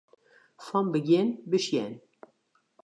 [0.65, 1.93] Fan begjin besjen.